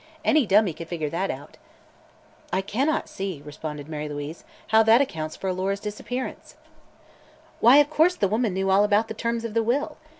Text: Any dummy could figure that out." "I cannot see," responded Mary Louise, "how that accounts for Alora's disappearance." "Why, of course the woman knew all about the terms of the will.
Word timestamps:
Any 0.25 0.47
dummy 0.47 0.73
could 0.73 0.87
figure 0.87 1.11
that 1.11 1.29
out." 1.29 1.57
"I 2.51 2.61
cannot 2.61 3.07
see," 3.07 3.39
responded 3.45 3.87
Mary 3.87 4.09
Louise, 4.09 4.43
"how 4.69 4.81
that 4.81 4.99
accounts 4.99 5.35
for 5.35 5.47
Alora's 5.47 5.79
disappearance." 5.79 6.55
"Why, 7.59 7.77
of 7.77 7.91
course 7.91 8.15
the 8.15 8.27
woman 8.27 8.55
knew 8.55 8.71
all 8.71 8.83
about 8.83 9.09
the 9.09 9.13
terms 9.13 9.45
of 9.45 9.53
the 9.53 9.61
will. 9.61 9.97